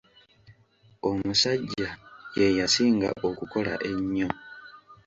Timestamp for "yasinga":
2.59-3.09